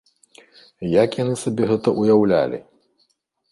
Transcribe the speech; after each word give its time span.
Як 1.03 1.09
яны 1.23 1.35
сабе 1.43 1.63
гэта 1.73 1.95
ўяўлялі? 1.99 2.59